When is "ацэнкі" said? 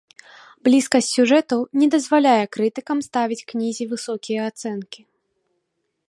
4.53-5.01